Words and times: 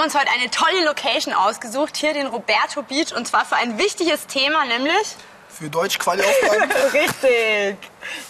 haben 0.00 0.06
uns 0.06 0.14
heute 0.14 0.30
eine 0.30 0.50
tolle 0.50 0.82
Location 0.86 1.34
ausgesucht, 1.34 1.94
hier 1.94 2.14
den 2.14 2.26
Roberto 2.26 2.82
Beach, 2.82 3.14
und 3.14 3.28
zwar 3.28 3.44
für 3.44 3.56
ein 3.56 3.76
wichtiges 3.76 4.26
Thema, 4.26 4.64
nämlich 4.64 5.16
für 5.50 5.68
Deutsch 5.68 5.98
Quali-Aufgaben. 5.98 6.72
Richtig, 6.94 7.76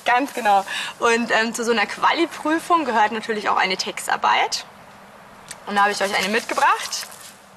ganz 0.05 0.35
genau. 0.35 0.67
Und 0.99 1.31
ähm, 1.31 1.55
zu 1.55 1.65
so 1.65 1.71
einer 1.71 1.87
Quali-Prüfung 1.87 2.85
gehört 2.85 3.13
natürlich 3.13 3.49
auch 3.49 3.57
eine 3.57 3.77
Textarbeit. 3.77 4.65
Und 5.67 5.77
da 5.77 5.83
habe 5.83 5.93
ich 5.93 6.03
euch 6.03 6.13
eine 6.19 6.29
mitgebracht. 6.31 7.07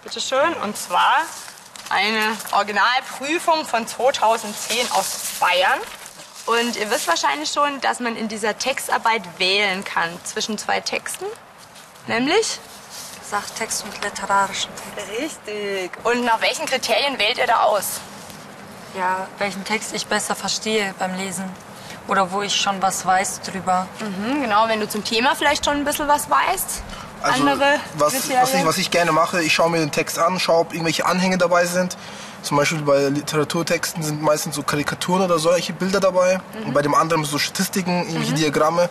Bitte 0.03 0.21
schön. 0.21 0.53
Und 0.61 0.77
zwar 0.77 1.16
eine 1.89 2.38
Originalprüfung 2.52 3.66
von 3.66 3.88
2010 3.88 4.91
aus 4.91 5.17
Bayern. 5.39 5.80
Und 6.45 6.75
ihr 6.75 6.91
wisst 6.91 7.07
wahrscheinlich 7.07 7.49
schon, 7.49 7.81
dass 7.81 7.99
man 7.99 8.16
in 8.16 8.27
dieser 8.27 8.59
Textarbeit 8.59 9.23
wählen 9.39 9.83
kann 9.83 10.11
zwischen 10.23 10.59
zwei 10.59 10.81
Texten. 10.81 11.25
Nämlich? 12.05 12.59
Sachtext 13.33 13.83
und 13.83 14.03
literarischen 14.03 14.69
Text. 14.75 15.09
Richtig. 15.19 15.91
Und 16.03 16.23
nach 16.23 16.39
welchen 16.39 16.67
Kriterien 16.67 17.17
wählt 17.17 17.39
ihr 17.39 17.47
da 17.47 17.63
aus? 17.63 17.99
Ja, 18.95 19.27
welchen 19.39 19.63
Text 19.63 19.91
ich 19.95 20.05
besser 20.05 20.35
verstehe 20.35 20.93
beim 20.99 21.15
Lesen. 21.15 21.45
Oder 22.07 22.31
wo 22.31 22.43
ich 22.43 22.55
schon 22.55 22.79
was 22.79 23.07
weiß 23.07 23.41
drüber. 23.41 23.88
Mhm, 23.99 24.43
genau, 24.43 24.67
wenn 24.67 24.79
du 24.79 24.88
zum 24.88 25.03
Thema 25.03 25.33
vielleicht 25.35 25.65
schon 25.65 25.77
ein 25.77 25.83
bisschen 25.83 26.08
was 26.08 26.30
weißt. 26.30 26.83
Also, 27.23 27.41
Andere 27.41 27.80
was, 27.95 28.13
was, 28.13 28.53
ich, 28.53 28.66
was 28.66 28.77
ich 28.77 28.91
gerne 28.91 29.11
mache, 29.11 29.41
ich 29.41 29.53
schaue 29.53 29.71
mir 29.71 29.80
den 29.80 29.91
Text 29.91 30.19
an, 30.19 30.39
schaue, 30.39 30.59
ob 30.59 30.73
irgendwelche 30.73 31.08
Anhänge 31.08 31.39
dabei 31.39 31.65
sind. 31.65 31.97
Zum 32.43 32.58
Beispiel 32.58 32.81
bei 32.81 33.08
Literaturtexten 33.08 34.03
sind 34.03 34.21
meistens 34.21 34.55
so 34.55 34.61
Karikaturen 34.61 35.23
oder 35.23 35.39
solche 35.39 35.73
Bilder 35.73 36.02
dabei. 36.02 36.38
Mhm. 36.59 36.67
Und 36.67 36.73
bei 36.73 36.83
dem 36.83 36.93
anderen 36.93 37.23
so 37.23 37.39
Statistiken, 37.39 38.03
irgendwelche 38.03 38.33
Diagramme. 38.33 38.89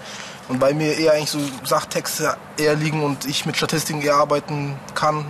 Und 0.48 0.58
bei 0.58 0.74
mir 0.74 0.96
eher 0.98 1.12
eigentlich 1.12 1.30
so 1.30 1.38
Sachtexte 1.64 2.36
eher 2.56 2.74
liegen 2.74 3.02
und 3.02 3.24
ich 3.26 3.46
mit 3.46 3.56
Statistiken 3.56 4.02
eher 4.02 4.16
arbeiten 4.16 4.76
kann 4.94 5.24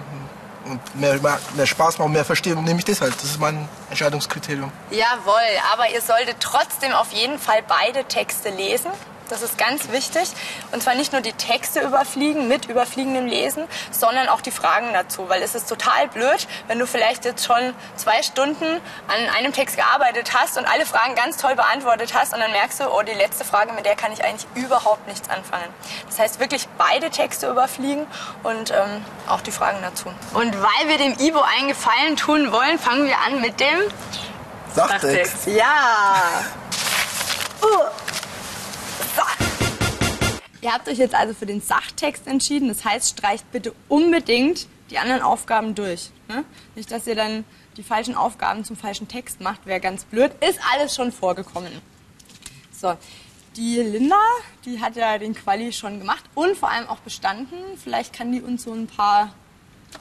und 0.65 1.01
mehr, 1.01 1.19
mehr, 1.55 1.67
Spaß 1.67 1.99
machen, 1.99 2.13
mehr 2.13 2.25
verstehen, 2.25 2.63
nehme 2.65 2.79
ich 2.79 2.85
das 2.85 3.01
halt. 3.01 3.15
Das 3.15 3.25
ist 3.25 3.41
mein 3.41 3.69
Entscheidungskriterium. 3.91 4.71
Jawohl, 4.91 5.35
aber 5.73 5.91
ihr 5.91 6.01
solltet 6.01 6.37
trotzdem 6.41 6.93
auf 6.93 7.13
jeden 7.13 7.39
Fall 7.39 7.63
beide 7.67 8.05
Texte 8.05 8.51
lesen. 8.51 8.91
Das 9.33 9.41
ist 9.41 9.57
ganz 9.57 9.91
wichtig. 9.91 10.29
Und 10.73 10.83
zwar 10.83 10.95
nicht 10.95 11.13
nur 11.13 11.23
die 11.23 11.33
Texte 11.33 11.81
überfliegen 11.81 12.49
mit 12.49 12.67
überfliegendem 12.67 13.25
Lesen, 13.25 13.65
sondern 13.91 14.29
auch 14.29 14.43
die 14.43 14.51
Fragen 14.51 14.93
dazu. 14.93 15.27
Weil 15.31 15.43
es 15.43 15.55
ist 15.55 15.71
total 15.71 16.07
blöd, 16.09 16.47
wenn 16.69 16.79
du 16.79 16.87
vielleicht 16.87 17.25
jetzt 17.25 17.47
schon 17.47 17.73
zwei 17.97 18.23
Stunden 18.23 18.67
an 19.09 19.35
einem 19.35 19.55
Text 19.55 19.77
gearbeitet 19.77 20.33
hast 20.35 20.59
und 20.59 20.67
alle 20.67 20.85
Fragen 20.85 21.15
ganz 21.15 21.39
toll 21.39 21.55
beantwortet 21.55 22.13
hast 22.13 22.35
und 22.35 22.41
dann 22.41 22.53
merkst 22.53 22.81
du, 22.81 22.91
oh, 22.91 23.01
die 23.01 23.15
letzte 23.15 23.43
Frage, 23.43 23.73
mit 23.73 23.87
der 23.87 23.97
kann 23.97 24.13
ich 24.13 24.23
eigentlich 24.23 24.47
überhaupt 24.55 25.09
nichts 25.09 25.31
anfangen. 25.31 25.65
Das 26.09 26.19
heißt 26.19 26.39
wirklich 26.39 26.69
beide 26.77 27.09
Texte 27.09 27.49
überfliegen 27.49 28.07
und 28.43 28.71
ähm, 28.71 29.03
auch 29.29 29.41
die 29.41 29.51
Fragen 29.51 29.79
dazu. 29.81 30.13
Und 30.35 30.55
weil 30.61 30.89
wir 30.89 30.99
dem 30.99 31.19
Ivo 31.19 31.41
einen 31.57 31.69
Gefallen 31.69 32.17
tun 32.17 32.53
wollen, 32.53 32.79
fangen 32.79 33.07
wir 33.07 33.17
an 33.27 33.41
mit 33.41 33.59
dem 33.61 33.79
Sachtext. 34.75 35.47
ja. 35.47 36.45
Uh. 37.63 37.67
Ihr 40.63 40.73
habt 40.73 40.89
euch 40.89 40.99
jetzt 40.99 41.15
also 41.15 41.35
für 41.35 41.45
den 41.45 41.61
Sachtext 41.61 42.27
entschieden. 42.27 42.69
Das 42.69 42.85
heißt, 42.85 43.19
streicht 43.19 43.51
bitte 43.51 43.75
unbedingt 43.89 44.69
die 44.91 44.99
anderen 44.99 45.21
Aufgaben 45.21 45.75
durch. 45.75 46.11
Ne? 46.29 46.45
Nicht, 46.77 46.91
dass 46.93 47.07
ihr 47.07 47.17
dann 47.17 47.45
die 47.77 47.83
falschen 47.83 48.15
Aufgaben 48.15 48.65
zum 48.65 48.77
falschen 48.77 49.09
Text 49.09 49.41
macht. 49.41 49.67
Wäre 49.67 49.81
ganz 49.81 50.05
blöd. 50.05 50.33
Ist 50.41 50.61
alles 50.73 50.95
schon 50.95 51.11
vorgekommen. 51.11 51.73
So. 52.73 52.97
Die 53.57 53.77
Linda, 53.77 54.17
die 54.65 54.81
hat 54.81 54.97
ja 54.97 55.19
den 55.19 55.35
Quali 55.35 55.73
schon 55.73 55.99
gemacht 55.99 56.25
und 56.35 56.57
vor 56.57 56.71
allem 56.71 56.89
auch 56.89 57.01
bestanden. 57.01 57.59
Vielleicht 57.83 58.15
kann 58.15 58.33
die 58.33 58.41
uns 58.41 58.63
so 58.63 58.73
ein 58.73 58.87
paar 58.87 59.35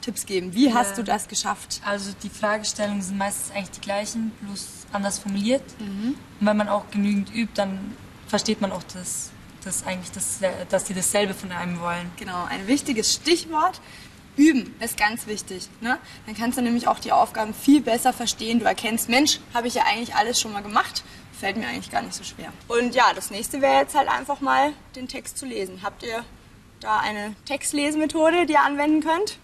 Tipps 0.00 0.24
geben. 0.24 0.54
Wie 0.54 0.72
hast 0.72 0.96
du 0.96 1.02
das 1.02 1.28
geschafft? 1.28 1.82
Also 1.84 2.12
die 2.22 2.30
Fragestellungen 2.30 3.02
sind 3.02 3.18
meistens 3.18 3.54
eigentlich 3.54 3.72
die 3.72 3.80
gleichen, 3.82 4.32
bloß 4.40 4.86
anders 4.92 5.18
formuliert. 5.18 5.62
Und 6.38 6.46
wenn 6.46 6.56
man 6.56 6.68
auch 6.70 6.84
genügend 6.90 7.34
übt, 7.34 7.52
dann 7.56 7.94
versteht 8.26 8.62
man 8.62 8.72
auch 8.72 8.82
das, 8.94 9.31
das 9.64 9.84
eigentlich, 9.86 10.10
das, 10.12 10.38
dass 10.68 10.84
die 10.84 10.94
dasselbe 10.94 11.34
von 11.34 11.52
einem 11.52 11.80
wollen. 11.80 12.10
Genau, 12.16 12.44
ein 12.44 12.66
wichtiges 12.66 13.12
Stichwort. 13.14 13.80
Üben 14.36 14.74
ist 14.80 14.96
ganz 14.96 15.26
wichtig. 15.26 15.68
Ne? 15.80 15.98
Dann 16.24 16.34
kannst 16.34 16.56
du 16.56 16.62
nämlich 16.62 16.88
auch 16.88 16.98
die 16.98 17.12
Aufgaben 17.12 17.52
viel 17.52 17.82
besser 17.82 18.14
verstehen. 18.14 18.60
Du 18.60 18.64
erkennst, 18.64 19.10
Mensch, 19.10 19.40
habe 19.52 19.68
ich 19.68 19.74
ja 19.74 19.82
eigentlich 19.84 20.14
alles 20.14 20.40
schon 20.40 20.52
mal 20.52 20.62
gemacht. 20.62 21.04
Fällt 21.38 21.56
mir 21.58 21.66
eigentlich 21.66 21.90
gar 21.90 22.00
nicht 22.02 22.14
so 22.14 22.24
schwer. 22.24 22.50
Und 22.68 22.94
ja, 22.94 23.12
das 23.14 23.30
nächste 23.30 23.60
wäre 23.60 23.80
jetzt 23.80 23.94
halt 23.94 24.08
einfach 24.08 24.40
mal 24.40 24.72
den 24.96 25.06
Text 25.06 25.36
zu 25.36 25.44
lesen. 25.44 25.80
Habt 25.82 26.02
ihr 26.02 26.24
da 26.80 27.00
eine 27.00 27.34
Textlesemethode, 27.44 28.46
die 28.46 28.54
ihr 28.54 28.62
anwenden 28.62 29.02
könnt? 29.02 29.38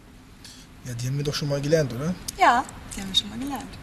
Ja, 0.87 0.95
die 0.95 1.07
haben 1.07 1.19
wir 1.19 1.25
doch 1.25 1.34
schon 1.34 1.49
mal 1.49 1.61
gelernt, 1.61 1.93
oder? 1.93 2.15
Ja, 2.39 2.65
die 2.97 3.01
haben 3.03 3.09
wir 3.09 3.15
schon 3.15 3.28
mal 3.28 3.39
gelernt. 3.39 3.78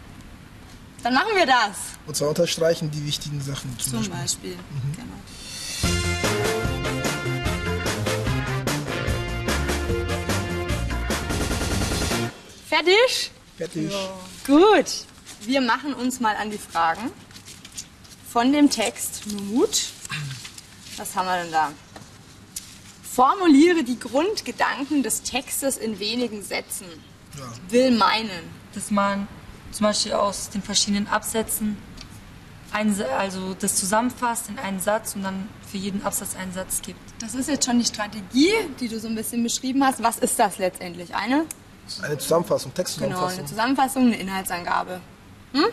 Dann 1.04 1.14
machen 1.14 1.36
wir 1.36 1.46
das. 1.46 1.76
Und 2.06 2.16
zwar 2.16 2.30
unterstreichen 2.30 2.90
die 2.90 3.06
wichtigen 3.06 3.40
Sachen 3.40 3.78
zum, 3.78 4.02
Zum 4.02 4.10
Beispiel. 4.10 4.56
Beispiel. 4.56 4.58
Genau. 4.96 5.15
Fertig? 12.76 13.30
Fertig. 13.56 13.90
Gut. 14.46 15.06
Wir 15.46 15.62
machen 15.62 15.94
uns 15.94 16.20
mal 16.20 16.36
an 16.36 16.50
die 16.50 16.58
Fragen 16.58 17.10
von 18.30 18.52
dem 18.52 18.68
Text 18.68 19.22
Mut. 19.32 19.84
Was 20.98 21.16
haben 21.16 21.26
wir 21.26 21.42
denn 21.42 21.52
da? 21.52 21.72
Formuliere 23.02 23.82
die 23.82 23.98
Grundgedanken 23.98 25.02
des 25.02 25.22
Textes 25.22 25.78
in 25.78 25.98
wenigen 26.00 26.42
Sätzen. 26.42 26.86
Ja. 27.38 27.44
Will 27.70 27.92
meinen. 27.92 28.50
Dass 28.74 28.90
man 28.90 29.26
zum 29.72 29.84
Beispiel 29.84 30.12
aus 30.12 30.50
den 30.50 30.62
verschiedenen 30.62 31.06
Absätzen 31.06 31.78
Sa- 32.92 33.04
also 33.16 33.54
das 33.58 33.76
zusammenfasst 33.76 34.50
in 34.50 34.58
einen 34.58 34.80
Satz 34.80 35.14
und 35.14 35.22
dann 35.22 35.48
für 35.70 35.78
jeden 35.78 36.02
Absatz 36.04 36.36
einen 36.36 36.52
Satz 36.52 36.82
gibt. 36.82 36.98
Das 37.22 37.34
ist 37.34 37.48
jetzt 37.48 37.64
schon 37.64 37.78
die 37.78 37.86
Strategie, 37.86 38.52
die 38.78 38.88
du 38.88 39.00
so 39.00 39.08
ein 39.08 39.14
bisschen 39.14 39.42
beschrieben 39.42 39.82
hast. 39.82 40.02
Was 40.02 40.18
ist 40.18 40.38
das 40.38 40.58
letztendlich? 40.58 41.14
Eine? 41.14 41.46
Eine 42.02 42.18
Zusammenfassung, 42.18 42.72
Genau, 42.72 42.76
Textzusammenfassung. 42.82 43.38
eine 43.38 43.48
Zusammenfassung, 43.48 44.02
eine 44.06 44.16
Inhaltsangabe. 44.16 45.00
Hm? 45.52 45.64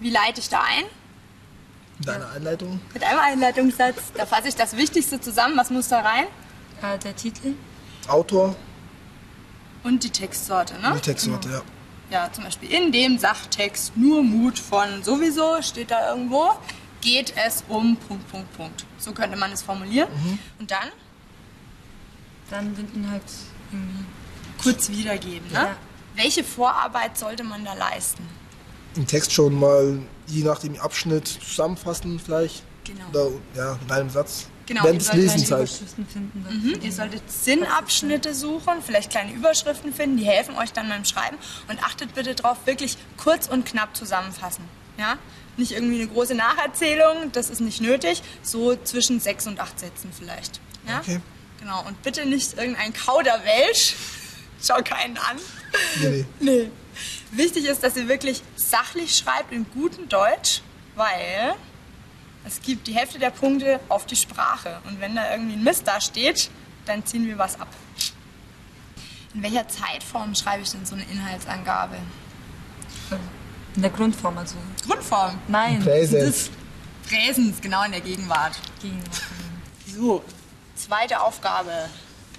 Wie 0.00 0.10
leite 0.10 0.40
ich 0.40 0.48
da 0.48 0.60
ein? 0.62 0.84
Mit 1.98 2.08
einer 2.10 2.30
Einleitung. 2.30 2.80
Mit 2.92 3.02
einem 3.02 3.18
Einleitungssatz. 3.18 4.12
Da 4.14 4.26
fasse 4.26 4.48
ich 4.48 4.54
das 4.56 4.76
Wichtigste 4.76 5.20
zusammen. 5.20 5.56
Was 5.56 5.70
muss 5.70 5.88
da 5.88 6.00
rein? 6.00 6.26
Äh, 6.82 6.98
der 6.98 7.16
Titel, 7.16 7.54
Autor 8.08 8.54
Und 9.82 10.04
die 10.04 10.10
Textsorte, 10.10 10.78
ne? 10.80 10.92
und 10.92 11.02
Textsorte, 11.02 11.48
ja. 11.50 11.62
Ja, 12.10 12.32
zum 12.32 12.44
Beispiel 12.44 12.70
in 12.70 12.92
dem 12.92 13.18
Sachtext 13.18 13.96
nur 13.96 14.22
Mut 14.22 14.58
von 14.58 15.02
sowieso 15.02 15.60
steht 15.62 15.90
da 15.90 16.10
irgendwo. 16.10 16.50
Geht 17.00 17.34
es 17.36 17.64
um 17.68 17.96
Punkt, 17.96 18.30
Punkt, 18.30 18.56
Punkt. 18.56 18.84
So 18.98 19.12
könnte 19.12 19.36
man 19.36 19.50
es 19.52 19.62
formulieren. 19.62 20.08
Und 20.58 20.70
dann 20.70 20.88
dann 22.50 22.74
den 22.76 22.92
Inhalt 22.94 23.22
irgendwie. 23.72 24.04
Kurz 24.62 24.88
wiedergeben. 24.88 25.46
Ne? 25.48 25.54
Ja. 25.54 25.76
Welche 26.14 26.44
Vorarbeit 26.44 27.18
sollte 27.18 27.44
man 27.44 27.64
da 27.64 27.74
leisten? 27.74 28.26
Im 28.94 29.06
Text 29.06 29.32
schon 29.32 29.58
mal 29.58 29.98
je 30.26 30.42
nach 30.42 30.58
dem 30.58 30.78
Abschnitt 30.80 31.28
zusammenfassen 31.28 32.18
vielleicht. 32.18 32.62
Genau. 32.84 33.04
Oder 33.10 33.30
ja, 33.54 33.78
in 33.84 33.90
einem 33.90 34.10
Satz. 34.10 34.48
Genau, 34.66 34.82
Während 34.82 34.94
ihr 34.94 34.98
des 34.98 35.06
sollt 35.08 35.18
Lesens 35.18 35.46
Kleine. 35.46 35.62
Überschriften 35.62 36.06
finden. 36.06 36.46
Mhm. 36.50 36.80
Ihr 36.82 36.92
solltet 36.92 37.30
Sinnabschnitte 37.30 38.34
suchen, 38.34 38.82
vielleicht 38.84 39.10
kleine 39.10 39.32
Überschriften 39.32 39.92
finden, 39.92 40.16
die 40.16 40.24
helfen 40.24 40.56
euch 40.56 40.72
dann 40.72 40.88
beim 40.88 41.04
Schreiben. 41.04 41.36
Und 41.68 41.82
achtet 41.84 42.14
bitte 42.14 42.34
darauf, 42.34 42.58
wirklich 42.66 42.96
kurz 43.16 43.46
und 43.46 43.64
knapp 43.64 43.96
zusammenfassen. 43.96 44.64
Ja? 44.98 45.18
Nicht 45.56 45.72
irgendwie 45.72 46.00
eine 46.00 46.08
große 46.08 46.34
Nacherzählung, 46.34 47.30
das 47.32 47.48
ist 47.48 47.60
nicht 47.60 47.80
nötig. 47.80 48.22
So 48.42 48.74
zwischen 48.76 49.20
sechs 49.20 49.46
und 49.46 49.60
acht 49.60 49.78
Sätzen 49.78 50.10
vielleicht. 50.16 50.60
Ja? 50.88 50.98
Okay. 51.00 51.20
Genau, 51.60 51.84
und 51.86 52.02
bitte 52.02 52.26
nicht 52.26 52.58
irgendein 52.58 52.92
Kauderwelsch. 52.92 53.94
Schau 54.62 54.80
keinen 54.82 55.16
an. 55.18 55.36
Nee, 56.00 56.24
nee. 56.40 56.52
Nee. 56.52 56.70
Wichtig 57.32 57.66
ist, 57.66 57.82
dass 57.82 57.96
ihr 57.96 58.08
wirklich 58.08 58.42
sachlich 58.56 59.16
schreibt 59.16 59.52
in 59.52 59.66
gutem 59.72 60.08
Deutsch, 60.08 60.62
weil 60.94 61.54
es 62.44 62.62
gibt 62.62 62.86
die 62.86 62.94
Hälfte 62.94 63.18
der 63.18 63.30
Punkte 63.30 63.80
auf 63.88 64.06
die 64.06 64.16
Sprache. 64.16 64.80
Und 64.84 65.00
wenn 65.00 65.14
da 65.14 65.32
irgendwie 65.32 65.54
ein 65.54 65.64
Mist 65.64 65.86
da 65.86 66.00
steht, 66.00 66.50
dann 66.86 67.04
ziehen 67.04 67.26
wir 67.26 67.36
was 67.36 67.60
ab. 67.60 67.68
In 69.34 69.42
welcher 69.42 69.68
Zeitform 69.68 70.34
schreibe 70.34 70.62
ich 70.62 70.70
denn 70.70 70.86
so 70.86 70.94
eine 70.94 71.04
Inhaltsangabe? 71.04 71.96
In 73.74 73.82
der 73.82 73.90
Grundform, 73.90 74.38
also. 74.38 74.56
Grundform. 74.86 75.38
Nein, 75.48 75.80
Präsens. 75.82 76.50
Präsens, 77.06 77.60
genau 77.60 77.84
in 77.84 77.92
der 77.92 78.00
Gegenwart. 78.00 78.58
Gegenwart. 78.80 79.22
So, 79.94 80.24
zweite 80.74 81.20
Aufgabe. 81.20 81.90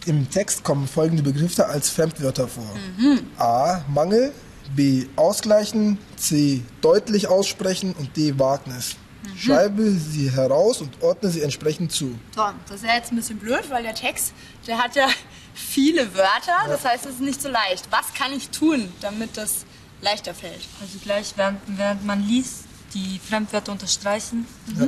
Im 0.05 0.29
Text 0.29 0.63
kommen 0.63 0.87
folgende 0.87 1.23
Begriffe 1.23 1.65
als 1.67 1.89
Fremdwörter 1.89 2.47
vor. 2.47 2.69
Mhm. 2.97 3.19
A. 3.37 3.81
Mangel. 3.87 4.31
B. 4.75 5.05
Ausgleichen. 5.15 5.97
C. 6.17 6.61
Deutlich 6.81 7.27
aussprechen. 7.27 7.93
Und 7.97 8.15
D. 8.15 8.37
Wagnis. 8.39 8.95
Mhm. 9.23 9.37
Schreibe 9.37 9.91
sie 9.91 10.31
heraus 10.31 10.81
und 10.81 11.01
ordne 11.01 11.29
sie 11.29 11.41
entsprechend 11.41 11.91
zu. 11.91 12.17
So, 12.35 12.43
das 12.67 12.77
ist 12.77 12.85
ja 12.85 12.95
jetzt 12.95 13.11
ein 13.11 13.17
bisschen 13.17 13.37
blöd, 13.39 13.63
weil 13.69 13.83
der 13.83 13.95
Text, 13.95 14.33
der 14.67 14.77
hat 14.77 14.95
ja 14.95 15.07
viele 15.53 16.13
Wörter. 16.15 16.67
Das 16.67 16.85
heißt, 16.85 17.05
es 17.05 17.13
ist 17.15 17.21
nicht 17.21 17.41
so 17.41 17.49
leicht. 17.49 17.87
Was 17.91 18.13
kann 18.13 18.31
ich 18.31 18.49
tun, 18.49 18.87
damit 19.01 19.35
das 19.35 19.65
leichter 20.01 20.33
fällt? 20.33 20.61
Also 20.81 20.99
gleich 21.03 21.33
während, 21.35 21.59
während 21.67 22.05
man 22.05 22.21
liest, 22.25 22.63
die 22.93 23.19
Fremdwörter 23.19 23.71
unterstreichen, 23.73 24.45
Ja. 24.79 24.87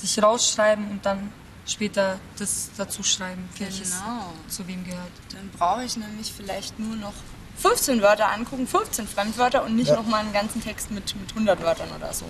sich 0.00 0.20
rausschreiben 0.22 0.90
und 0.90 1.06
dann 1.06 1.30
später 1.68 2.18
das 2.38 2.70
dazu 2.76 3.02
schreiben, 3.04 3.48
welches 3.58 3.90
Genau. 3.92 4.32
zu 4.48 4.66
wem 4.66 4.84
gehört. 4.84 5.10
Dann 5.32 5.48
brauche 5.56 5.84
ich 5.84 5.96
nämlich 5.96 6.32
vielleicht 6.36 6.78
nur 6.80 6.96
noch 6.96 7.12
15 7.58 8.02
Wörter 8.02 8.30
angucken, 8.32 8.66
15 8.66 9.06
Fremdwörter 9.06 9.64
und 9.64 9.76
nicht 9.76 9.88
Ja. 9.88 9.96
noch 9.96 10.06
mal 10.06 10.18
einen 10.18 10.32
ganzen 10.32 10.62
Text 10.62 10.90
mit, 10.90 11.14
mit 11.16 11.34
100 11.34 11.62
Wörtern 11.62 11.88
oder 11.96 12.12
so. 12.12 12.24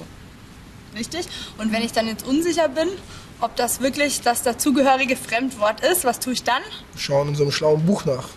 Richtig? 0.94 1.26
Und 1.58 1.70
wenn 1.72 1.82
ich 1.82 1.92
dann 1.92 2.06
jetzt 2.08 2.26
unsicher 2.26 2.68
bin, 2.68 2.88
ob 3.40 3.54
das 3.56 3.80
wirklich 3.80 4.20
das 4.22 4.42
dazugehörige 4.42 5.16
Fremdwort 5.16 5.80
ist, 5.80 6.04
was 6.04 6.18
tue 6.18 6.32
ich 6.32 6.42
dann? 6.44 6.62
Schauen 6.96 7.28
in 7.28 7.34
so 7.36 7.42
einem 7.44 7.52
schlauen 7.52 7.84
Buch 7.86 8.04
nach. 8.04 8.28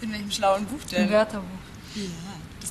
In 0.00 0.12
welchem 0.12 0.30
schlauen 0.30 0.64
Buch 0.66 0.80
Ein 0.82 0.88
denn? 0.92 1.10
Wörterbuch. 1.10 1.46
Das 1.94 2.04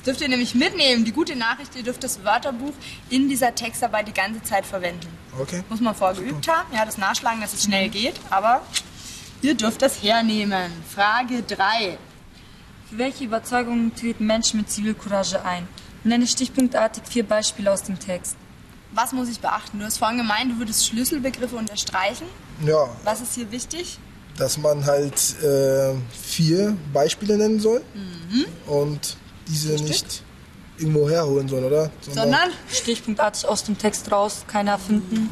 dürft 0.06 0.20
ihr 0.20 0.28
nämlich 0.28 0.54
mitnehmen. 0.54 1.04
Die 1.04 1.12
gute 1.12 1.36
Nachricht, 1.36 1.74
ihr 1.76 1.82
dürft 1.82 2.04
das 2.04 2.22
Wörterbuch 2.24 2.72
in 3.10 3.28
dieser 3.28 3.54
Textarbeit 3.54 4.08
die 4.08 4.12
ganze 4.12 4.42
Zeit 4.42 4.64
verwenden. 4.64 5.08
Okay? 5.38 5.62
Muss 5.68 5.80
man 5.80 5.94
vorgeübt 5.94 6.46
haben. 6.48 6.72
Ja, 6.74 6.84
das 6.84 6.98
Nachschlagen, 6.98 7.40
dass 7.40 7.52
es 7.52 7.64
schnell 7.64 7.88
geht. 7.88 8.14
Aber 8.30 8.62
ihr 9.42 9.54
dürft 9.54 9.82
das 9.82 10.02
hernehmen. 10.02 10.70
Frage 10.94 11.42
3. 11.42 11.98
Für 12.88 12.98
welche 12.98 13.24
Überzeugungen 13.24 13.94
treten 13.94 14.26
Menschen 14.26 14.60
mit 14.60 14.70
Zivilcourage 14.70 15.44
ein? 15.44 15.66
Nenne 16.04 16.26
stichpunktartig 16.26 17.02
vier 17.04 17.24
Beispiele 17.24 17.72
aus 17.72 17.82
dem 17.82 17.98
Text. 17.98 18.36
Was 18.92 19.12
muss 19.12 19.28
ich 19.28 19.40
beachten? 19.40 19.80
Du 19.80 19.84
hast 19.84 19.98
vorhin 19.98 20.18
gemeint, 20.18 20.52
du 20.52 20.58
würdest 20.58 20.86
Schlüsselbegriffe 20.86 21.56
unterstreichen. 21.56 22.26
Ja, 22.64 22.88
Was 23.04 23.20
ist 23.20 23.34
hier 23.34 23.50
wichtig? 23.50 23.98
dass 24.38 24.58
man 24.58 24.84
halt 24.84 25.14
äh, 25.42 25.94
vier 26.12 26.76
Beispiele 26.92 27.38
nennen 27.38 27.58
soll 27.58 27.82
und 28.66 29.16
diese 29.48 29.74
nicht 29.82 30.22
irgendwo 30.78 31.08
herholen 31.08 31.48
soll, 31.48 31.64
oder? 31.64 31.90
Sondern? 32.00 32.50
Stichpunktartig 32.70 33.46
aus 33.46 33.64
dem 33.64 33.78
Text 33.78 34.10
raus, 34.12 34.44
keiner 34.46 34.72
erfinden. 34.72 35.28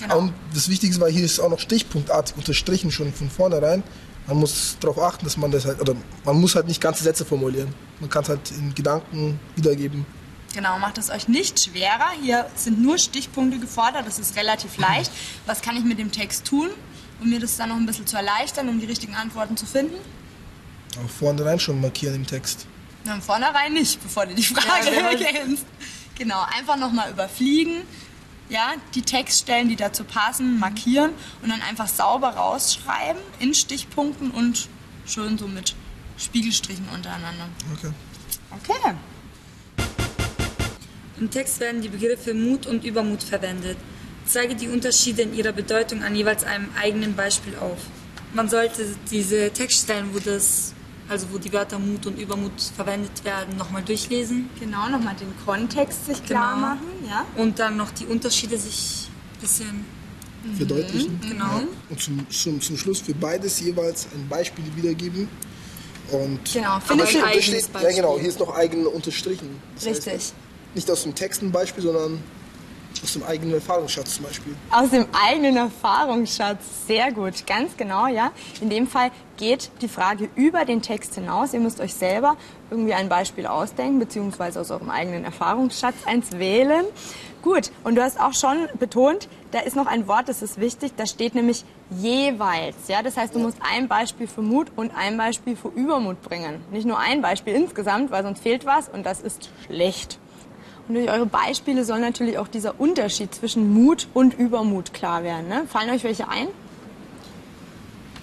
Genau. 0.00 0.18
Und 0.18 0.32
das 0.52 0.68
Wichtigste 0.68 1.00
war, 1.00 1.08
hier 1.08 1.24
ist 1.24 1.38
auch 1.38 1.50
noch 1.50 1.60
stichpunktartig 1.60 2.36
unterstrichen 2.36 2.90
schon 2.90 3.12
von 3.12 3.30
vornherein. 3.30 3.82
Man 4.26 4.38
muss 4.38 4.76
darauf 4.80 4.98
achten, 4.98 5.24
dass 5.24 5.36
man 5.36 5.50
das 5.50 5.66
halt, 5.66 5.80
oder 5.80 5.94
man 6.24 6.40
muss 6.40 6.54
halt 6.54 6.66
nicht 6.66 6.80
ganze 6.80 7.04
Sätze 7.04 7.24
formulieren. 7.24 7.72
Man 8.00 8.10
kann 8.10 8.22
es 8.22 8.30
halt 8.30 8.50
in 8.50 8.74
Gedanken 8.74 9.38
wiedergeben. 9.54 10.06
Genau, 10.54 10.78
macht 10.78 10.98
es 10.98 11.10
euch 11.10 11.28
nicht 11.28 11.60
schwerer. 11.60 12.10
Hier 12.22 12.46
sind 12.54 12.80
nur 12.80 12.96
Stichpunkte 12.98 13.58
gefordert, 13.58 14.06
das 14.06 14.18
ist 14.18 14.36
relativ 14.36 14.78
leicht. 14.78 15.10
Was 15.46 15.62
kann 15.62 15.76
ich 15.76 15.84
mit 15.84 15.98
dem 15.98 16.10
Text 16.10 16.46
tun, 16.46 16.70
um 17.20 17.28
mir 17.28 17.40
das 17.40 17.56
dann 17.56 17.68
noch 17.68 17.76
ein 17.76 17.86
bisschen 17.86 18.06
zu 18.06 18.16
erleichtern, 18.16 18.68
um 18.68 18.80
die 18.80 18.86
richtigen 18.86 19.14
Antworten 19.14 19.56
zu 19.56 19.66
finden? 19.66 19.96
Auch 21.04 21.10
vornherein 21.10 21.58
schon 21.58 21.80
markieren 21.80 22.14
im 22.14 22.26
Text. 22.26 22.66
Na, 23.04 23.14
im 23.14 23.22
Vornherein 23.22 23.72
nicht, 23.72 24.02
bevor 24.02 24.26
du 24.26 24.34
die 24.34 24.42
Frage 24.42 24.94
Ja, 24.94 25.10
genau. 25.10 25.30
kennst. 25.30 25.66
Genau, 26.16 26.42
einfach 26.56 26.76
nochmal 26.76 27.10
überfliegen, 27.10 27.82
ja, 28.48 28.74
die 28.94 29.02
Textstellen, 29.02 29.68
die 29.68 29.76
dazu 29.76 30.04
passen, 30.04 30.58
markieren 30.58 31.10
und 31.42 31.50
dann 31.50 31.60
einfach 31.62 31.88
sauber 31.88 32.28
rausschreiben 32.30 33.20
in 33.40 33.52
Stichpunkten 33.54 34.30
und 34.30 34.68
schön 35.06 35.38
so 35.38 35.48
mit 35.48 35.74
Spiegelstrichen 36.18 36.88
untereinander. 36.94 37.48
Okay. 37.76 37.90
Okay. 38.50 38.94
Im 41.18 41.30
Text 41.30 41.60
werden 41.60 41.80
die 41.80 41.88
Begriffe 41.88 42.34
Mut 42.34 42.66
und 42.66 42.84
Übermut 42.84 43.22
verwendet. 43.22 43.76
Zeige 44.26 44.54
die 44.54 44.68
Unterschiede 44.68 45.22
in 45.22 45.34
ihrer 45.34 45.52
Bedeutung 45.52 46.02
an 46.02 46.14
jeweils 46.14 46.44
einem 46.44 46.68
eigenen 46.80 47.14
Beispiel 47.14 47.56
auf. 47.56 47.78
Man 48.32 48.48
sollte 48.48 48.84
diese 49.10 49.50
Textstellen, 49.52 50.14
wo 50.14 50.18
das, 50.18 50.74
also 51.08 51.26
wo 51.32 51.38
die 51.38 51.52
Wörter 51.52 51.78
Mut 51.78 52.06
und 52.06 52.18
Übermut 52.18 52.52
verwendet 52.76 53.24
werden, 53.24 53.56
nochmal 53.56 53.82
durchlesen 53.82 54.48
Genau, 54.58 54.88
nochmal 54.88 55.14
den 55.16 55.32
Kontext 55.44 56.06
sich 56.06 56.24
klar 56.24 56.54
Genau. 56.54 56.66
machen, 56.68 56.86
ja. 57.08 57.26
und 57.42 57.58
dann 57.58 57.76
noch 57.76 57.90
die 57.90 58.06
Unterschiede 58.06 58.56
sich 58.58 59.08
ein 59.34 59.40
bisschen 59.40 59.84
Verdeutlichen. 60.56 61.18
genau. 61.26 61.62
Und 61.88 62.00
zum, 62.00 62.30
zum, 62.30 62.60
zum 62.60 62.76
Schluss 62.76 63.00
für 63.00 63.14
beides 63.14 63.60
jeweils 63.60 64.06
ein 64.14 64.28
Beispiel 64.28 64.64
wiedergeben. 64.76 65.28
Und 66.12 66.40
Genau, 66.52 66.78
eigenes 66.90 67.08
steht, 67.44 67.62
ja 67.62 67.66
Beispiel. 67.72 67.94
genau, 67.96 68.18
hier 68.18 68.28
ist 68.28 68.38
noch 68.38 68.54
eigen 68.54 68.86
unterstrichen. 68.86 69.48
Das 69.74 69.86
Richtig. 69.86 70.12
Heißt, 70.12 70.34
nicht 70.74 70.90
aus 70.90 71.02
dem 71.04 71.14
Text 71.14 71.40
ein 71.42 71.50
Beispiel, 71.50 71.82
sondern 71.82 72.22
aus 73.02 73.12
dem 73.12 73.22
eigenen 73.24 73.54
Erfahrungsschatz 73.54 74.16
zum 74.16 74.24
Beispiel. 74.24 74.54
Aus 74.70 74.90
dem 74.90 75.06
eigenen 75.26 75.56
Erfahrungsschatz. 75.56 76.86
Sehr 76.86 77.12
gut, 77.12 77.46
ganz 77.46 77.76
genau, 77.76 78.06
ja. 78.06 78.32
In 78.60 78.70
dem 78.70 78.86
Fall 78.86 79.10
geht 79.36 79.70
die 79.80 79.88
Frage 79.88 80.28
über 80.36 80.64
den 80.64 80.82
Text 80.82 81.14
hinaus. 81.14 81.52
Ihr 81.52 81.60
müsst 81.60 81.80
euch 81.80 81.94
selber 81.94 82.36
irgendwie 82.70 82.94
ein 82.94 83.08
Beispiel 83.08 83.46
ausdenken, 83.46 83.98
beziehungsweise 83.98 84.60
aus 84.60 84.70
eurem 84.70 84.90
eigenen 84.90 85.24
Erfahrungsschatz 85.24 85.94
eins 86.06 86.32
wählen. 86.32 86.84
Gut, 87.42 87.70
und 87.82 87.96
du 87.96 88.02
hast 88.02 88.18
auch 88.18 88.32
schon 88.32 88.68
betont, 88.78 89.28
da 89.50 89.60
ist 89.60 89.76
noch 89.76 89.86
ein 89.86 90.08
Wort, 90.08 90.30
das 90.30 90.40
ist 90.40 90.58
wichtig, 90.58 90.92
da 90.96 91.04
steht 91.04 91.34
nämlich 91.34 91.62
jeweils. 91.90 92.88
Ja? 92.88 93.02
Das 93.02 93.18
heißt, 93.18 93.34
du 93.34 93.38
musst 93.38 93.58
ein 93.60 93.86
Beispiel 93.86 94.26
für 94.26 94.40
Mut 94.40 94.68
und 94.76 94.92
ein 94.96 95.18
Beispiel 95.18 95.54
für 95.54 95.68
Übermut 95.68 96.22
bringen. 96.22 96.64
Nicht 96.72 96.86
nur 96.86 96.98
ein 96.98 97.20
Beispiel 97.20 97.54
insgesamt, 97.54 98.10
weil 98.10 98.22
sonst 98.22 98.42
fehlt 98.42 98.64
was 98.64 98.88
und 98.88 99.04
das 99.04 99.20
ist 99.20 99.50
schlecht. 99.66 100.18
Und 100.88 100.94
durch 100.94 101.10
eure 101.10 101.26
Beispiele 101.26 101.84
soll 101.84 102.00
natürlich 102.00 102.38
auch 102.38 102.48
dieser 102.48 102.78
Unterschied 102.78 103.34
zwischen 103.34 103.72
Mut 103.72 104.08
und 104.12 104.34
Übermut 104.34 104.92
klar 104.92 105.22
werden. 105.22 105.48
Ne? 105.48 105.64
Fallen 105.66 105.90
euch 105.90 106.04
welche 106.04 106.28
ein? 106.28 106.48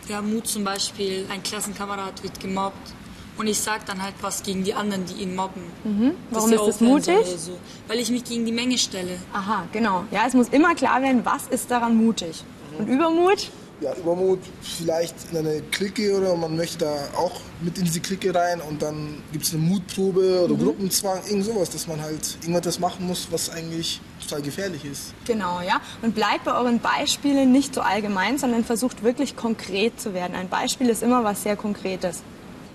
Der 0.10 0.22
Mut 0.22 0.48
zum 0.48 0.64
Beispiel, 0.64 1.26
ein 1.32 1.42
Klassenkamerad 1.42 2.22
wird 2.22 2.40
gemobbt 2.40 2.94
und 3.38 3.48
ich 3.48 3.60
sage 3.60 3.84
dann 3.86 4.02
halt 4.04 4.14
was 4.22 4.44
gegen 4.44 4.64
die 4.64 4.74
anderen, 4.74 5.06
die 5.06 5.24
ihn 5.24 5.36
mobben. 5.36 5.64
Mhm. 5.84 6.12
Warum 6.30 6.52
ist 6.52 6.68
das 6.68 6.82
mutig? 6.82 7.26
So. 7.38 7.58
Weil 7.88 8.00
ich 8.00 8.12
mich 8.12 8.24
gegen 8.24 8.46
die 8.46 8.52
Menge 8.52 8.78
stelle. 8.78 9.18
Aha, 9.34 9.64
genau. 9.72 10.04
Ja, 10.12 10.28
es 10.28 10.34
muss 10.34 10.50
immer 10.50 10.76
klar 10.76 11.02
werden, 11.02 11.22
was 11.24 11.48
ist 11.48 11.72
daran 11.72 11.96
mutig. 11.96 12.44
Und 12.78 12.88
Übermut? 12.88 13.50
Ja, 13.82 13.96
Übermut 13.96 14.40
vielleicht 14.62 15.16
in 15.32 15.40
eine 15.40 15.62
Clique 15.72 16.16
oder 16.16 16.36
man 16.36 16.56
möchte 16.56 16.86
da 16.86 16.94
auch 17.18 17.42
mit 17.62 17.80
in 17.80 17.86
diese 17.86 18.00
Clique 18.00 18.34
rein 18.34 18.62
und 18.62 18.80
dann 18.80 19.24
gibt 19.32 19.44
es 19.46 19.54
eine 19.54 19.64
Mutprobe 19.64 20.44
oder 20.44 20.54
Gruppenzwang, 20.54 21.20
irgend 21.28 21.46
sowas, 21.46 21.72
dass 21.72 21.88
man 21.88 22.00
halt 22.00 22.38
irgendwas 22.44 22.80
machen 22.80 23.08
muss, 23.08 23.28
was 23.32 23.50
eigentlich 23.50 24.00
total 24.22 24.44
gefährlich 24.44 24.86
ist. 24.86 25.16
Genau, 25.26 25.62
ja. 25.62 25.82
Und 26.04 26.14
bleibt 26.14 26.44
bei 26.44 26.54
euren 26.54 26.80
Beispielen 26.80 27.52
nicht 27.52 27.74
so 27.74 27.82
allgemein, 27.82 28.38
sondern 28.38 28.64
versucht 28.64 29.02
wirklich 29.02 29.36
konkret 29.36 30.00
zu 30.00 30.14
werden. 30.14 30.36
Ein 30.36 30.48
Beispiel 30.48 30.88
ist 30.88 31.02
immer 31.02 31.24
was 31.24 31.42
sehr 31.42 31.56
Konkretes. 31.56 32.22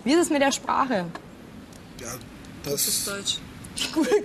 Wie 0.03 0.13
ist 0.13 0.23
es 0.23 0.31
mit 0.31 0.43
der 0.43 0.51
Sprache? 0.51 1.05
Ja, 2.01 2.09
Das 2.65 2.73
das 2.73 2.89
ist 2.89 3.07
Deutsch. 3.07 3.39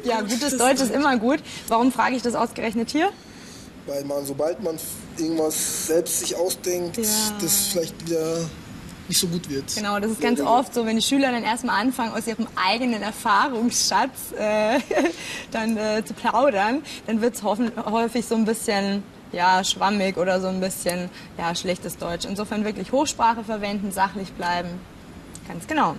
Ja, 0.03 0.21
gutes 0.21 0.57
Deutsch 0.57 0.81
ist 0.81 0.91
immer 0.91 1.17
gut. 1.17 1.39
Warum 1.67 1.91
frage 1.91 2.15
ich 2.15 2.23
das 2.23 2.33
ausgerechnet 2.33 2.89
hier? 2.89 3.11
Weil 3.87 4.03
man, 4.05 4.25
sobald 4.25 4.61
man 4.63 4.77
irgendwas 5.17 5.87
selbst 5.87 6.19
sich 6.19 6.35
ausdenkt, 6.35 6.97
Ja. 6.97 7.03
das 7.41 7.67
vielleicht 7.67 8.07
wieder 8.07 8.37
nicht 9.07 9.19
so 9.19 9.27
gut 9.27 9.49
wird. 9.49 9.75
Genau, 9.75 9.99
das 9.99 10.11
ist 10.11 10.21
ganz 10.21 10.39
oft 10.39 10.73
so, 10.73 10.85
wenn 10.85 10.95
die 10.95 11.01
Schüler 11.01 11.31
dann 11.31 11.43
erstmal 11.43 11.81
anfangen, 11.81 12.13
aus 12.13 12.27
ihrem 12.27 12.47
eigenen 12.55 13.01
Erfahrungsschatz 13.01 14.31
äh, 14.37 14.79
dann 15.51 15.75
äh, 15.77 16.03
zu 16.05 16.13
plaudern, 16.13 16.81
dann 17.07 17.21
wird 17.21 17.35
es 17.35 17.43
häufig 17.43 18.25
so 18.25 18.35
ein 18.35 18.45
bisschen 18.45 19.03
ja, 19.33 19.63
schwammig 19.63 20.17
oder 20.17 20.39
so 20.41 20.47
ein 20.47 20.59
bisschen 20.59 21.09
ja, 21.37 21.53
schlechtes 21.55 21.97
Deutsch. 21.97 22.25
Insofern 22.25 22.63
wirklich 22.63 22.91
Hochsprache 22.91 23.43
verwenden, 23.43 23.91
sachlich 23.91 24.31
bleiben. 24.33 24.69
Ganz 25.47 25.67
genau. 25.67 25.95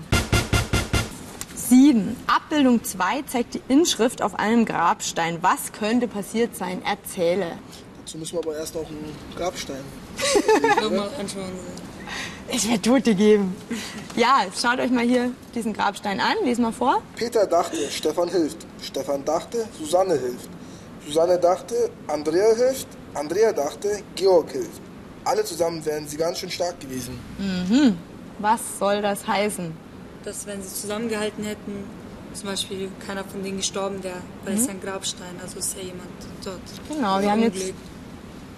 7. 1.73 2.17
Abbildung 2.27 2.85
2 2.85 3.23
zeigt 3.23 3.55
die 3.55 3.63
Inschrift 3.69 4.21
auf 4.21 4.39
einem 4.39 4.67
Grabstein. 4.67 5.39
Was 5.41 5.73
könnte 5.73 6.07
passiert 6.07 6.55
sein? 6.55 6.83
Erzähle. 6.85 7.53
Dazu 8.05 8.19
müssen 8.19 8.35
wir 8.35 8.41
aber 8.41 8.59
erst 8.59 8.75
noch 8.75 8.87
einen 8.87 9.17
Grabstein. 9.35 9.81
Ich 12.51 12.69
werde 12.69 12.83
Tote 12.83 13.15
geben. 13.15 13.57
Ja, 14.17 14.43
schaut 14.55 14.81
euch 14.81 14.91
mal 14.91 15.03
hier 15.03 15.31
diesen 15.55 15.73
Grabstein 15.73 16.21
an. 16.21 16.35
Lies 16.45 16.59
mal 16.59 16.73
vor. 16.73 17.01
Peter 17.17 17.47
dachte, 17.47 17.79
Stefan 17.91 18.29
hilft. 18.29 18.67
Stefan 18.83 19.25
dachte, 19.25 19.67
Susanne 19.79 20.19
hilft. 20.19 20.51
Susanne 21.07 21.39
dachte, 21.39 21.89
Andrea 22.07 22.55
hilft. 22.55 22.89
Andrea 23.15 23.51
dachte, 23.51 24.03
Georg 24.15 24.51
hilft. 24.51 24.83
Alle 25.25 25.43
zusammen 25.43 25.83
wären 25.87 26.07
sie 26.07 26.19
ganz 26.19 26.39
schön 26.39 26.51
stark 26.51 26.79
gewesen. 26.81 27.19
Was 28.41 28.61
soll 28.79 29.01
das 29.01 29.27
heißen? 29.27 29.73
Dass 30.25 30.47
wenn 30.47 30.63
sie 30.63 30.69
zusammengehalten 30.69 31.45
hätten, 31.45 31.85
zum 32.35 32.49
Beispiel 32.49 32.89
keiner 33.07 33.25
von 33.25 33.43
denen 33.43 33.59
gestorben 33.59 34.03
wäre, 34.03 34.17
weil 34.45 34.55
es 34.55 34.63
ist 34.63 34.71
ein 34.71 34.81
Grabstein, 34.81 35.35
also 35.43 35.59
ist 35.59 35.77
ja 35.77 35.83
jemand 35.83 36.09
dort. 36.45 36.61
Genau, 36.89 37.21
wir 37.21 37.31
haben 37.31 37.43
jetzt 37.43 37.75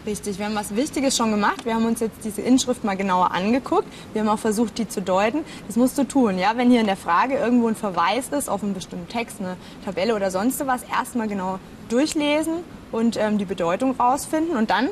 richtig, 0.06 0.38
wir 0.38 0.47
haben 0.47 0.54
was 0.54 0.76
Wichtiges 0.76 1.16
schon 1.16 1.30
gemacht. 1.30 1.64
Wir 1.64 1.75
haben 1.75 1.87
uns 1.87 2.00
jetzt 2.00 2.18
diese 2.25 2.42
Inschrift 2.42 2.85
mal 2.85 2.97
genauer 2.97 3.33
angeguckt. 3.33 3.87
Wir 4.12 4.23
haben 4.23 4.28
auch 4.28 4.38
versucht, 4.38 4.78
die 4.78 4.88
zu 4.88 5.02
deuten. 5.02 5.44
Das 5.66 5.76
musst 5.76 5.97
du 5.99 6.04
tun, 6.04 6.38
ja. 6.38 6.56
Wenn 6.56 6.71
hier 6.71 6.80
in 6.80 6.87
der 6.87 6.97
Frage 6.97 7.37
irgendwo 7.37 7.68
ein 7.68 7.76
Verweis 7.76 8.28
ist 8.28 8.49
auf 8.49 8.62
einen 8.62 8.75
bestimmten 8.75 9.09
Text, 9.09 9.40
eine 9.40 9.56
Tabelle 9.85 10.14
oder 10.14 10.30
sonst 10.30 10.64
was, 10.66 10.83
erstmal 10.83 11.28
genau 11.28 11.59
durchlesen 11.88 12.56
und 12.92 13.16
ähm, 13.16 13.38
die 13.38 13.44
Bedeutung 13.44 13.97
rausfinden 13.99 14.56
und 14.56 14.71
dann 14.71 14.88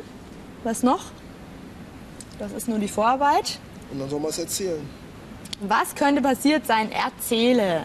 was 0.65 0.83
noch? 0.83 1.05
Das 2.39 2.53
ist 2.53 2.69
nur 2.69 2.79
die 2.79 2.89
Vorarbeit. 2.89 3.59
Und 3.91 4.01
dann 4.01 4.09
soll 4.09 4.21
man 4.21 4.31
es 4.31 4.39
erzählen. 4.39 5.02
Was 5.69 5.95
könnte 5.95 6.21
passiert 6.23 6.67
sein? 6.67 6.91
Erzähle. 6.93 7.85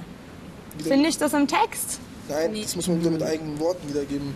Finde 0.84 1.10
ich 1.10 1.18
das 1.18 1.34
im 1.34 1.48
Text? 1.48 2.00
Nein, 2.30 2.56
das 2.62 2.76
muss 2.76 2.88
man 2.88 3.00
wieder 3.00 3.12
mit 3.12 3.24
eigenen 3.24 3.60
Worten 3.60 3.88
wiedergeben. 3.88 4.34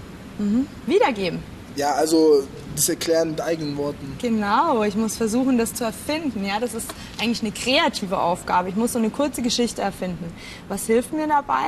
Wiedergeben. 0.86 1.40
Ja, 1.76 1.94
also 1.94 2.44
das 2.76 2.90
Erklären 2.90 3.32
mit 3.32 3.42
eigenen 3.42 3.78
Worten. 3.78 4.18
Genau, 4.22 4.84
ich 4.84 4.96
muss 4.96 5.16
versuchen, 5.16 5.58
das 5.58 5.74
zu 5.74 5.84
erfinden. 5.84 6.44
Ja, 6.46 6.60
das 6.60 6.74
ist 6.74 6.88
eigentlich 7.22 7.42
eine 7.42 7.52
kreative 7.52 8.20
Aufgabe. 8.20 8.70
Ich 8.70 8.76
muss 8.76 8.94
so 8.94 9.00
eine 9.00 9.10
kurze 9.10 9.42
Geschichte 9.42 9.82
erfinden. 9.82 10.34
Was 10.68 10.86
hilft 10.88 11.14
mir 11.14 11.28
dabei? 11.28 11.64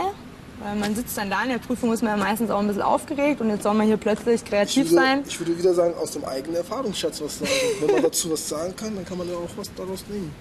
Weil 0.64 0.76
man 0.76 0.96
sitzt 0.96 1.18
dann 1.18 1.30
da 1.30 1.44
in 1.44 1.50
der 1.50 1.58
Prüfung, 1.58 1.92
ist 1.94 2.04
man 2.04 2.18
ja 2.18 2.24
meistens 2.24 2.50
auch 2.50 2.60
ein 2.60 2.68
bisschen 2.68 2.84
aufgeregt 2.84 3.42
und 3.42 3.50
jetzt 3.50 3.64
soll 3.64 3.74
man 3.74 3.86
hier 3.88 3.98
plötzlich 3.98 4.36
Ich 4.36 4.46
kreativ 4.46 4.92
würde, 4.92 4.96
sein. 4.96 5.24
ich 5.28 5.40
würde 5.40 5.58
wieder 5.58 5.74
sagen, 5.74 5.94
aus 6.02 6.12
dem 6.12 6.24
eigenen 6.26 6.58
Erfahrungsschatz 6.58 7.22
was 7.22 7.40
sagen. 7.40 7.52
Wenn 7.82 7.92
man 7.96 8.04
dazu 8.04 8.32
was 8.32 8.48
sagen 8.48 8.76
kann, 8.76 8.96
dann 8.96 9.06
kann 9.06 9.18
man 9.18 9.28
ja 9.28 9.36
auch 9.36 9.50
was 9.58 9.74
daraus 9.76 10.04
nehmen. 10.10 10.34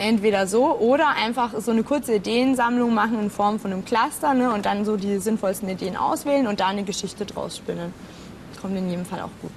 Entweder 0.00 0.46
so 0.46 0.78
oder 0.78 1.08
einfach 1.08 1.52
so 1.60 1.72
eine 1.72 1.82
kurze 1.82 2.14
Ideensammlung 2.14 2.94
machen 2.94 3.20
in 3.20 3.30
Form 3.30 3.60
von 3.60 3.70
einem 3.70 3.84
Cluster 3.84 4.32
ne, 4.32 4.50
und 4.50 4.64
dann 4.64 4.86
so 4.86 4.96
die 4.96 5.18
sinnvollsten 5.18 5.68
Ideen 5.68 5.94
auswählen 5.94 6.46
und 6.46 6.58
da 6.58 6.68
eine 6.68 6.84
Geschichte 6.84 7.26
draus 7.26 7.58
spinnen. 7.58 7.92
Kommt 8.62 8.78
in 8.78 8.88
jedem 8.88 9.04
Fall 9.04 9.20
auch 9.20 9.42
gut. 9.42 9.52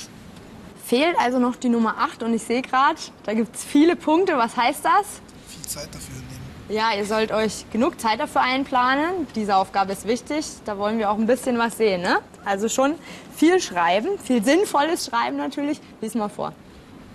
Fehlt 0.85 1.17
also 1.17 1.39
noch 1.39 1.55
die 1.55 1.69
Nummer 1.69 1.95
8 1.97 2.23
und 2.23 2.33
ich 2.33 2.43
sehe 2.43 2.61
gerade, 2.61 2.99
da 3.23 3.33
gibt 3.33 3.55
es 3.55 3.63
viele 3.63 3.95
Punkte. 3.95 4.37
Was 4.37 4.57
heißt 4.57 4.83
das? 4.83 5.21
Viel 5.47 5.65
Zeit 5.65 5.87
dafür 5.95 6.15
nehmen. 6.15 6.33
Ja, 6.67 6.91
ihr 6.97 7.05
sollt 7.05 7.31
euch 7.31 7.65
genug 7.71 8.01
Zeit 8.01 8.19
dafür 8.19 8.41
einplanen. 8.41 9.27
Diese 9.35 9.55
Aufgabe 9.55 9.93
ist 9.93 10.05
wichtig. 10.05 10.45
Da 10.65 10.77
wollen 10.77 10.97
wir 10.97 11.09
auch 11.09 11.17
ein 11.17 11.25
bisschen 11.25 11.57
was 11.57 11.77
sehen. 11.77 12.01
Ne? 12.01 12.17
Also 12.43 12.67
schon 12.67 12.95
viel 13.33 13.61
schreiben, 13.61 14.19
viel 14.21 14.43
sinnvolles 14.43 15.05
Schreiben 15.05 15.37
natürlich. 15.37 15.79
Lies 16.01 16.15
mal 16.15 16.27
vor. 16.27 16.53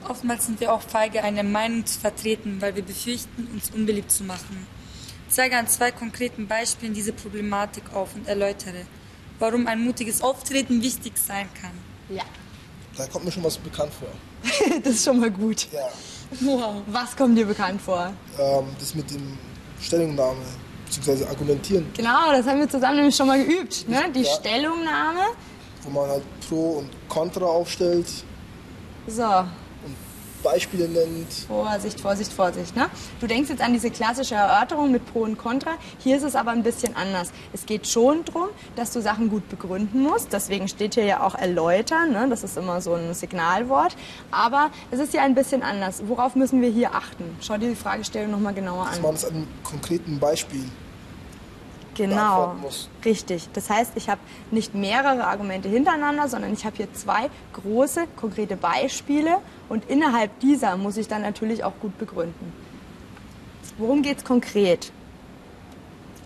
Oftmals 0.09 0.47
sind 0.47 0.59
wir 0.61 0.73
auch 0.73 0.81
feige, 0.81 1.23
eine 1.23 1.45
Meinung 1.45 1.85
zu 1.85 1.99
vertreten, 2.01 2.57
weil 2.61 2.75
wir 2.75 2.83
befürchten, 2.83 3.47
uns 3.53 3.71
unbeliebt 3.71 4.11
zu 4.11 4.25
machen. 4.25 4.67
Zeige 5.29 5.57
an 5.59 5.69
zwei 5.69 5.91
konkreten 5.91 6.47
Beispielen 6.49 6.95
diese 6.95 7.13
Problematik 7.13 7.85
auf 7.95 8.15
und 8.15 8.27
erläutere, 8.27 8.87
warum 9.39 9.67
ein 9.67 9.81
mutiges 9.85 10.23
Auftreten 10.23 10.83
wichtig 10.83 11.13
sein 11.19 11.47
kann. 11.61 11.73
Ja, 12.09 12.25
Da 12.97 13.07
kommt 13.07 13.27
mir 13.27 13.33
schon 13.33 13.45
was 13.45 13.59
bekannt 13.59 13.93
vor. 13.93 14.09
das 14.83 14.95
ist 14.95 15.05
schon 15.05 15.21
mal 15.21 15.31
gut. 15.31 15.67
Ja, 15.73 15.89
Wow. 16.41 16.83
Was 16.89 17.17
kommt 17.17 17.37
dir 17.39 17.47
bekannt 17.47 17.81
vor? 17.81 18.13
ähm, 18.39 18.67
das 18.79 18.95
mit 18.95 19.11
dem 19.11 19.37
Stellungnahme 19.81 20.41
bzw. 20.87 21.25
Argumentieren, 21.27 21.87
Genau, 21.97 22.33
das 22.33 22.47
haben 22.47 22.61
wir 22.61 22.69
zusammen 22.69 22.97
nämlich 22.97 23.17
schon 23.17 23.27
mal 23.27 23.43
geübt. 23.45 23.89
Ne? 23.89 24.11
Die 24.15 24.23
Ja. 24.23 24.35
Stellungnahme. 24.35 25.21
wo 25.85 25.91
man 25.91 26.09
halt 26.11 26.23
Pro 26.49 26.79
und 26.79 26.91
Contra 27.09 27.45
aufstellt 27.47 28.07
So, 29.07 29.45
Beispiele 30.43 30.89
nennt. 30.89 31.33
Vorsicht, 31.47 32.01
Vorsicht, 32.01 32.33
Vorsicht. 32.33 32.77
Ne? 32.77 32.87
Du 33.21 33.27
denkst 33.27 33.51
jetzt 33.51 33.63
an 33.63 33.73
diese 33.73 33.91
klassische 33.91 34.35
Erörterung 34.35 34.93
mit 34.93 35.05
Pro 35.13 35.21
und 35.21 35.37
Contra. 35.39 35.73
Hier 35.99 36.17
ist 36.17 36.23
es 36.23 36.35
aber 36.35 36.53
ein 36.53 36.63
bisschen 36.63 36.97
anders. 36.97 37.33
Es 37.53 37.67
geht 37.67 37.87
schon 37.87 38.25
darum, 38.25 38.49
dass 38.77 38.93
du 38.93 39.01
Sachen 39.01 39.31
gut 39.31 39.49
begründen 39.49 40.03
musst. 40.03 40.33
Deswegen 40.33 40.69
steht 40.69 40.95
hier 40.95 41.05
ja 41.05 41.23
auch 41.23 41.35
erläutern. 41.35 42.13
Ne? 42.13 42.27
Das 42.29 42.45
ist 42.45 42.57
immer 42.57 42.81
so 42.81 42.95
ein 42.95 43.15
Signalwort. 43.15 43.97
Aber 44.31 44.71
es 44.91 44.99
ist 44.99 45.15
ja 45.15 45.23
ein 45.23 45.35
bisschen 45.35 45.63
anders. 45.63 46.03
Worauf 46.07 46.35
müssen 46.35 46.61
wir 46.63 46.71
hier 46.71 46.95
achten? 46.95 47.37
Schau 47.41 47.57
dir 47.59 47.69
die 47.69 47.77
Fragestellung 47.77 48.31
nochmal 48.31 48.55
genauer 48.55 48.87
an. 48.87 49.03
man 49.03 49.15
es 49.15 49.25
an 49.25 49.35
einem 49.35 49.49
konkreten 49.63 50.19
Beispiel 50.19 50.65
Genau, 51.99 52.55
richtig. 53.05 53.49
Das 53.55 53.69
heißt, 53.69 53.93
ich 53.97 54.09
habe 54.09 54.21
nicht 54.53 54.73
mehrere 54.73 55.27
Argumente 55.27 55.69
hintereinander, 55.69 56.29
sondern 56.29 56.53
ich 56.53 56.65
habe 56.65 56.77
hier 56.77 56.93
zwei 56.95 57.29
große, 57.55 58.07
konkrete 58.15 58.57
Beispiele 58.57 59.39
und 59.69 59.89
innerhalb 59.89 60.39
dieser 60.41 60.77
muss 60.77 60.97
ich 60.97 61.09
dann 61.09 61.23
natürlich 61.23 61.65
auch 61.65 61.75
gut 61.81 61.97
begründen. 61.99 62.53
Worum 63.77 64.03
geht 64.03 64.19
es 64.19 64.25
konkret? 64.25 64.93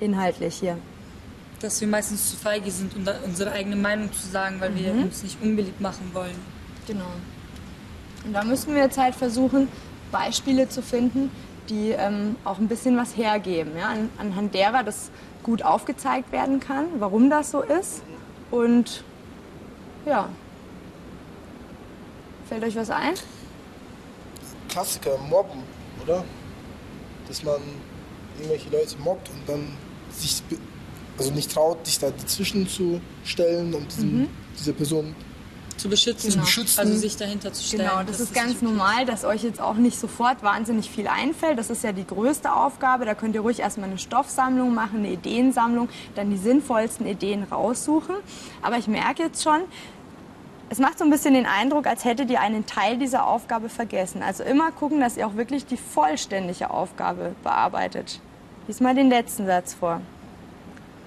Inhaltlich 0.00 0.56
hier. 0.56 0.78
Dass 1.60 1.80
wir 1.80 1.88
meistens 1.88 2.30
zu 2.30 2.36
feige 2.36 2.70
sind, 2.70 2.96
um 2.96 3.04
unsere 3.24 3.52
eigene 3.52 3.76
Meinung 3.76 4.12
zu 4.12 4.26
sagen, 4.26 4.56
weil 4.60 4.74
wir 4.74 4.92
uns 4.92 5.22
nicht 5.22 5.40
unbeliebt 5.42 5.80
machen 5.80 6.10
wollen. 6.12 6.34
Genau. 6.86 7.12
Und 8.24 8.32
da 8.32 8.42
müssen 8.42 8.74
wir 8.74 8.82
jetzt 8.82 8.98
halt 8.98 9.14
versuchen, 9.14 9.68
Beispiele 10.10 10.68
zu 10.68 10.82
finden, 10.82 11.30
die 11.68 11.90
ähm, 11.90 12.36
auch 12.44 12.58
ein 12.58 12.68
bisschen 12.68 12.96
was 12.96 13.16
hergeben, 13.16 13.72
ja? 13.76 13.88
an, 13.88 14.08
anhand 14.18 14.54
derer 14.54 14.82
das 14.82 15.10
gut 15.42 15.62
aufgezeigt 15.62 16.32
werden 16.32 16.60
kann, 16.60 16.86
warum 16.98 17.30
das 17.30 17.50
so 17.50 17.62
ist. 17.62 18.02
Und 18.50 19.04
ja. 20.06 20.28
Fällt 22.52 22.64
euch 22.64 22.76
was 22.76 22.90
ein? 22.90 23.14
Klassiker, 24.68 25.16
Mobben, 25.16 25.62
oder? 26.02 26.22
Dass 27.26 27.42
man 27.42 27.62
irgendwelche 28.36 28.68
Leute 28.68 28.94
mobbt 28.98 29.30
und 29.30 29.48
dann 29.48 29.68
sich 30.10 30.42
also 31.16 31.30
nicht 31.30 31.50
traut, 31.50 31.86
sich 31.86 31.98
da 31.98 32.10
dazwischen 32.10 32.68
zu 32.68 33.00
stellen 33.24 33.72
und 33.72 33.90
diesen, 33.90 34.28
diese 34.58 34.74
Person 34.74 35.14
Zu 35.78 35.88
beschützen. 35.88 36.30
Zu 36.30 36.40
beschützen. 36.40 36.80
Also 36.80 36.94
sich 36.94 37.16
dahinter 37.16 37.54
zu 37.54 37.62
stellen. 37.62 37.88
Genau, 37.88 38.02
das, 38.02 38.20
ist 38.20 38.34
ganz 38.34 38.48
nicht 38.48 38.62
okay. 38.62 38.70
normal, 38.70 39.06
dass 39.06 39.24
euch 39.24 39.44
jetzt 39.44 39.62
auch 39.62 39.76
nicht 39.76 39.98
sofort 39.98 40.42
wahnsinnig 40.42 40.90
viel 40.90 41.06
einfällt. 41.06 41.58
Das 41.58 41.70
ist 41.70 41.82
ja 41.82 41.92
die 41.92 42.06
größte 42.06 42.54
Aufgabe. 42.54 43.06
Da 43.06 43.14
könnt 43.14 43.34
ihr 43.34 43.40
ruhig 43.40 43.60
erstmal 43.60 43.88
eine 43.88 43.98
Stoffsammlung 43.98 44.74
machen, 44.74 44.98
eine 44.98 45.12
Ideensammlung, 45.12 45.88
dann 46.16 46.28
die 46.28 46.36
sinnvollsten 46.36 47.06
Ideen 47.06 47.44
raussuchen. 47.44 48.16
Aber 48.60 48.76
ich 48.76 48.88
merke 48.88 49.22
jetzt 49.22 49.42
schon, 49.42 49.62
es 50.72 50.78
macht 50.78 50.98
so 50.98 51.04
ein 51.04 51.10
bisschen 51.10 51.34
den 51.34 51.44
Eindruck, 51.44 51.86
als 51.86 52.06
hättet 52.06 52.30
ihr 52.30 52.40
einen 52.40 52.64
Teil 52.64 52.96
dieser 52.96 53.26
Aufgabe 53.26 53.68
vergessen. 53.68 54.22
Also 54.22 54.42
immer 54.42 54.72
gucken, 54.72 55.00
dass 55.00 55.18
ihr 55.18 55.26
auch 55.26 55.36
wirklich 55.36 55.66
die 55.66 55.76
vollständige 55.76 56.70
Aufgabe 56.70 57.34
bearbeitet. 57.42 58.20
Lies 58.66 58.80
mal 58.80 58.94
den 58.94 59.10
letzten 59.10 59.44
Satz 59.44 59.74
vor. 59.74 60.00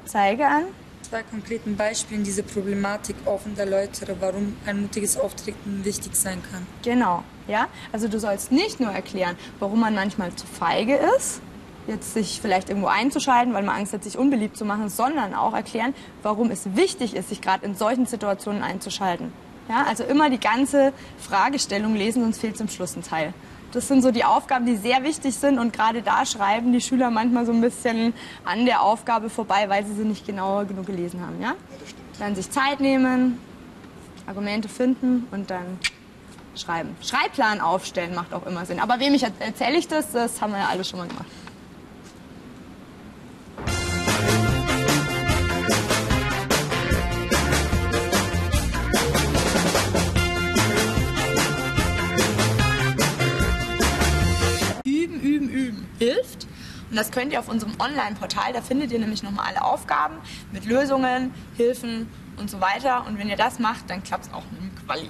Zeige 0.05 0.45
an. 0.45 0.65
zwei 1.01 1.23
konkreten 1.23 1.75
Beispielen 1.75 2.23
diese 2.23 2.43
Problematik 2.43 3.15
auf 3.25 3.47
und 3.47 3.57
erläutere, 3.57 4.15
warum 4.19 4.55
ein 4.67 4.83
mutiges 4.83 5.17
Auftreten 5.17 5.83
wichtig 5.83 6.15
sein 6.15 6.43
kann. 6.51 6.67
Genau, 6.83 7.23
ja. 7.47 7.65
Also 7.91 8.07
du 8.07 8.19
sollst 8.19 8.51
nicht 8.51 8.79
nur 8.79 8.91
erklären, 8.91 9.35
warum 9.57 9.79
man 9.79 9.95
manchmal 9.95 10.31
zu 10.35 10.45
feige 10.45 10.99
ist, 11.17 11.41
jetzt 11.87 12.13
sich 12.13 12.39
vielleicht 12.39 12.69
irgendwo 12.69 12.87
einzuschalten, 12.89 13.55
weil 13.55 13.63
man 13.63 13.77
Angst 13.77 13.93
hat, 13.93 14.03
sich 14.03 14.15
unbeliebt 14.15 14.57
zu 14.57 14.63
machen, 14.63 14.89
sondern 14.89 15.33
auch 15.33 15.55
erklären, 15.55 15.95
warum 16.21 16.51
es 16.51 16.75
wichtig 16.75 17.15
ist, 17.15 17.29
sich 17.29 17.41
gerade 17.41 17.65
in 17.65 17.73
solchen 17.73 18.05
Situationen 18.05 18.61
einzuschalten. 18.61 19.33
Ja, 19.67 19.83
also 19.87 20.03
immer 20.03 20.29
die 20.29 20.39
ganze 20.39 20.93
Fragestellung 21.17 21.95
lesen, 21.95 22.21
sonst 22.21 22.39
fehlt 22.39 22.57
zum 22.57 22.69
Schluss 22.69 22.95
ein 22.95 23.03
Teil. 23.03 23.33
Das 23.71 23.87
sind 23.87 24.01
so 24.03 24.11
die 24.11 24.23
Aufgaben, 24.23 24.65
die 24.65 24.77
sehr 24.77 25.03
wichtig 25.03 25.35
sind 25.35 25.59
und 25.59 25.73
gerade 25.73 26.01
da 26.01 26.25
schreiben 26.25 26.71
die 26.71 26.81
Schüler 26.81 27.09
manchmal 27.09 27.45
so 27.45 27.51
ein 27.51 27.61
bisschen 27.61 28.13
an 28.45 28.65
der 28.65 28.81
Aufgabe 28.81 29.29
vorbei, 29.29 29.65
weil 29.67 29.85
sie 29.85 29.93
sie 29.93 30.05
nicht 30.05 30.25
genau 30.25 30.63
genug 30.65 30.85
gelesen 30.85 31.19
haben. 31.21 31.41
Ja? 31.41 31.55
Dann 32.19 32.35
sich 32.35 32.49
Zeit 32.49 32.79
nehmen, 32.79 33.37
Argumente 34.27 34.69
finden 34.69 35.27
und 35.31 35.49
dann 35.49 35.79
schreiben. 36.55 36.95
Schreibplan 37.01 37.59
aufstellen 37.59 38.15
macht 38.15 38.33
auch 38.33 38.45
immer 38.45 38.65
Sinn. 38.65 38.79
Aber 38.79 38.99
wem 38.99 39.13
ich 39.13 39.23
erzähle 39.23 39.77
ich 39.77 39.87
das? 39.87 40.11
Das 40.11 40.41
haben 40.41 40.53
wir 40.53 40.59
ja 40.59 40.67
alle 40.69 40.85
schon 40.85 40.99
mal 40.99 41.07
gemacht. 41.07 41.25
Und 56.89 56.95
das 56.95 57.11
könnt 57.11 57.33
ihr 57.33 57.39
auf 57.39 57.47
unserem 57.47 57.73
Online-Portal. 57.79 58.53
Da 58.53 58.61
findet 58.61 58.91
ihr 58.91 58.99
nämlich 58.99 59.23
nochmal 59.23 59.47
alle 59.47 59.63
Aufgaben 59.63 60.15
mit 60.51 60.65
Lösungen, 60.65 61.33
Hilfen 61.55 62.09
und 62.37 62.49
so 62.49 62.61
weiter. 62.61 63.05
Und 63.07 63.17
wenn 63.17 63.29
ihr 63.29 63.37
das 63.37 63.59
macht, 63.59 63.89
dann 63.89 64.03
klappt 64.03 64.27
es 64.27 64.33
auch 64.33 64.43
mit 64.51 64.61
dem 64.61 64.75
Quali. 64.85 65.09